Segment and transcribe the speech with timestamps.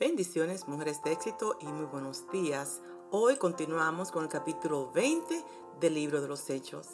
[0.00, 2.80] Bendiciones, mujeres de éxito y muy buenos días.
[3.10, 5.44] Hoy continuamos con el capítulo 20
[5.78, 6.86] del libro de los Hechos.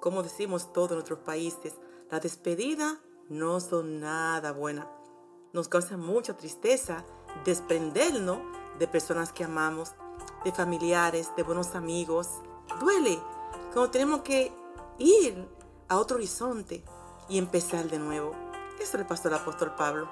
[0.00, 1.74] Como decimos todos en otros países,
[2.10, 4.90] la despedida no son nada buena.
[5.52, 7.04] Nos causa mucha tristeza
[7.44, 8.40] desprendernos
[8.80, 9.92] de personas que amamos,
[10.44, 12.26] de familiares, de buenos amigos.
[12.80, 13.20] Duele
[13.72, 14.52] cuando tenemos que
[14.98, 15.48] ir
[15.86, 16.82] a otro horizonte
[17.28, 18.32] y empezar de nuevo.
[18.80, 20.08] Eso le pasó al apóstol Pablo.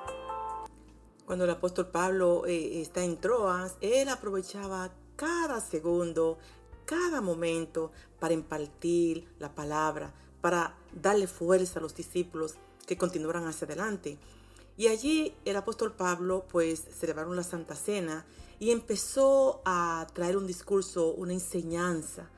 [1.29, 6.39] Cuando el apóstol Pablo eh, está en Troas, él aprovechaba cada segundo,
[6.87, 12.55] cada momento para impartir la palabra, para darle fuerza a los discípulos
[12.87, 14.17] que continuaran hacia adelante.
[14.79, 18.25] Y allí el apóstol Pablo pues celebraron la Santa Cena
[18.59, 22.31] y empezó a traer un discurso, una enseñanza.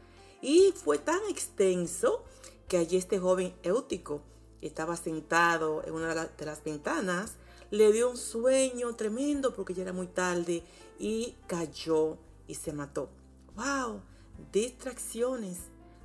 [0.43, 2.25] Y fue tan extenso
[2.67, 4.23] que allí este joven Éutico
[4.61, 7.35] estaba sentado en una de las ventanas
[7.71, 10.63] le dio un sueño tremendo porque ya era muy tarde
[10.99, 13.09] y cayó y se mató.
[13.57, 14.03] ¡Wow!
[14.53, 15.59] Distracciones.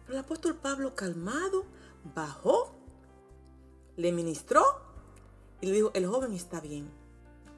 [0.05, 1.65] Pero el apóstol Pablo calmado
[2.13, 2.75] bajó,
[3.97, 4.63] le ministró
[5.61, 6.89] y le dijo, el joven está bien.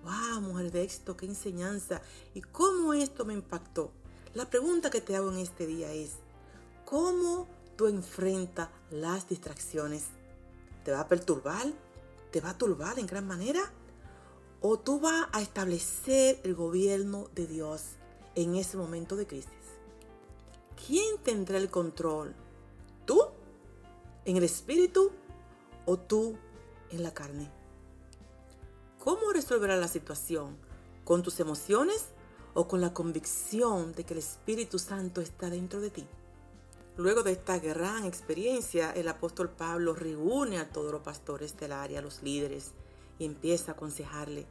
[0.03, 0.41] ¡Wow!
[0.41, 2.01] Mujer de éxito, qué enseñanza.
[2.33, 3.91] ¿Y cómo esto me impactó?
[4.33, 6.11] La pregunta que te hago en este día es,
[6.85, 10.05] ¿cómo tú enfrentas las distracciones?
[10.85, 11.65] ¿Te va a perturbar?
[12.31, 13.73] ¿Te va a turbar en gran manera?
[14.61, 17.83] O tú vas a establecer el gobierno de Dios
[18.35, 19.51] en ese momento de crisis.
[20.85, 22.35] ¿Quién tendrá el control?
[23.05, 23.21] ¿Tú
[24.25, 25.11] en el espíritu
[25.85, 26.37] o tú
[26.91, 27.51] en la carne?
[28.99, 30.57] ¿Cómo resolverás la situación?
[31.03, 32.07] ¿Con tus emociones
[32.53, 36.07] o con la convicción de que el Espíritu Santo está dentro de ti?
[36.97, 42.01] Luego de esta gran experiencia, el apóstol Pablo reúne a todos los pastores del área,
[42.01, 42.73] los líderes,
[43.19, 44.45] y empieza a aconsejarle,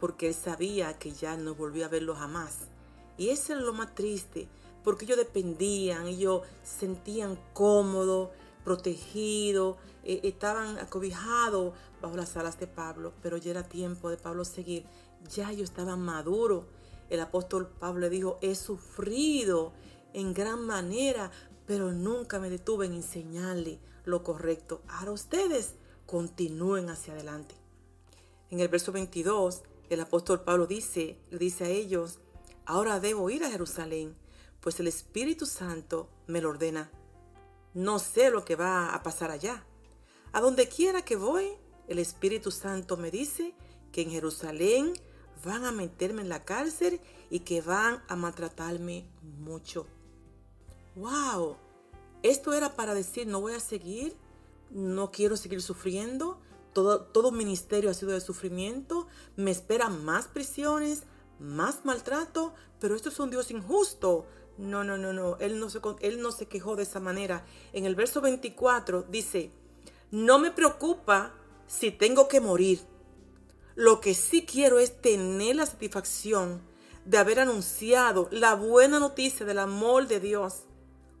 [0.00, 2.68] porque él sabía que ya no volvía a verlo jamás.
[3.16, 4.48] Y eso es lo más triste,
[4.82, 8.32] porque ellos dependían, ellos sentían cómodo,
[8.64, 14.44] protegido, eh, estaban acobijados bajo las alas de Pablo, pero ya era tiempo de Pablo
[14.44, 14.84] seguir,
[15.28, 16.64] ya ellos estaban maduros.
[17.10, 19.72] El apóstol Pablo le dijo, he sufrido
[20.12, 21.30] en gran manera,
[21.66, 24.82] pero nunca me detuve en enseñarle lo correcto.
[24.88, 25.74] Ahora ustedes
[26.06, 27.54] continúen hacia adelante.
[28.54, 32.20] En el verso 22, el apóstol Pablo dice, le dice a ellos,
[32.66, 34.14] ahora debo ir a Jerusalén,
[34.60, 36.88] pues el Espíritu Santo me lo ordena.
[37.74, 39.66] No sé lo que va a pasar allá.
[40.30, 41.48] A donde quiera que voy,
[41.88, 43.56] el Espíritu Santo me dice
[43.90, 44.92] que en Jerusalén
[45.44, 47.00] van a meterme en la cárcel
[47.30, 49.04] y que van a maltratarme
[49.40, 49.84] mucho.
[50.94, 51.56] ¡Wow!
[52.22, 54.14] Esto era para decir, no voy a seguir,
[54.70, 56.38] no quiero seguir sufriendo,
[56.74, 61.04] todo, ministerio ha sido de sufrimiento, me esperan más prisiones,
[61.38, 64.26] más maltrato, pero esto es un Dios injusto.
[64.58, 67.44] No, no, no, no, él no, se, él no se quejó de esa manera.
[67.72, 69.50] En el verso 24 dice,
[70.10, 71.32] no me preocupa
[71.66, 72.80] si tengo que morir.
[73.74, 76.62] Lo que sí quiero es tener la satisfacción
[77.04, 80.64] de haber anunciado la buena noticia del amor de Dios,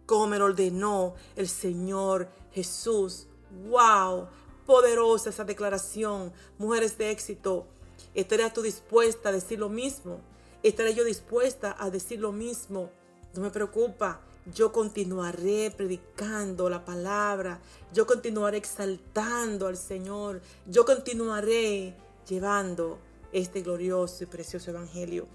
[0.06, 3.26] como me lo ordenó el Señor Jesús.
[3.68, 4.28] ¡Wow!
[4.66, 6.32] Poderosa esa declaración.
[6.58, 7.66] Mujeres de éxito,
[8.14, 10.20] ¿estaré tú dispuesta a decir lo mismo?
[10.62, 12.90] ¿Estaré yo dispuesta a decir lo mismo?
[13.34, 14.20] No me preocupa.
[14.54, 17.60] Yo continuaré predicando la palabra.
[17.92, 20.40] Yo continuaré exaltando al Señor.
[20.66, 21.94] Yo continuaré
[22.28, 22.98] llevando
[23.32, 25.26] este glorioso y precioso evangelio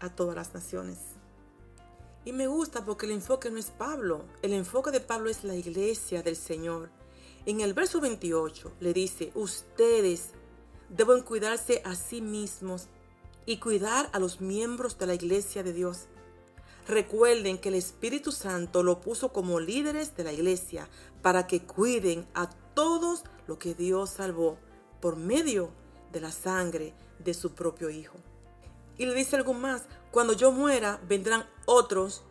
[0.00, 0.98] a todas las naciones.
[2.24, 4.24] Y me gusta porque el enfoque no es Pablo.
[4.42, 6.90] El enfoque de Pablo es la iglesia del Señor.
[7.44, 10.30] En el verso 28 le dice, ustedes
[10.88, 12.86] deben cuidarse a sí mismos
[13.46, 16.06] y cuidar a los miembros de la iglesia de Dios.
[16.86, 20.88] Recuerden que el Espíritu Santo lo puso como líderes de la iglesia
[21.20, 24.56] para que cuiden a todos lo que Dios salvó
[25.00, 25.70] por medio
[26.12, 28.18] de la sangre de su propio Hijo.
[28.98, 29.82] Y le dice algo más,
[30.12, 32.22] cuando yo muera vendrán otros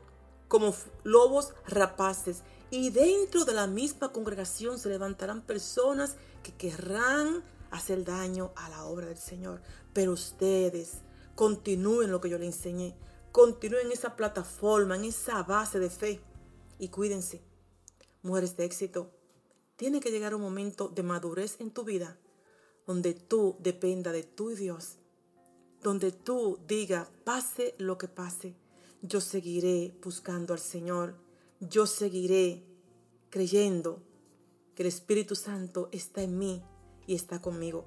[0.47, 8.05] como lobos rapaces y dentro de la misma congregación se levantarán personas que querrán hacer
[8.05, 9.61] daño a la obra del Señor.
[9.93, 11.01] Pero ustedes
[11.35, 12.95] continúen lo que yo les enseñé.
[13.33, 16.21] Continúen en esa plataforma, en esa base de fe.
[16.79, 17.41] Y cuídense.
[18.23, 19.11] Mujeres de éxito,
[19.75, 22.17] tiene que llegar un momento de madurez en tu vida
[22.87, 24.97] donde tú dependa de tu Dios.
[25.81, 28.55] Donde tú diga, pase lo que pase,
[29.01, 31.15] yo seguiré buscando al Señor
[31.61, 32.65] yo seguiré
[33.29, 34.03] creyendo
[34.75, 36.61] que el Espíritu Santo está en mí
[37.07, 37.85] y está conmigo.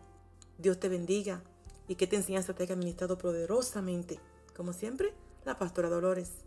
[0.59, 1.43] Dios te bendiga,
[1.89, 4.19] y que te enseñanza te haya administrado poderosamente.
[4.57, 5.13] Como siempre,
[5.45, 6.44] la pastora Dolores.